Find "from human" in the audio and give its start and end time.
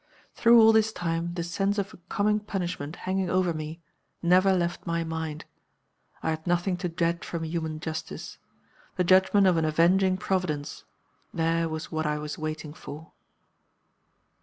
7.23-7.79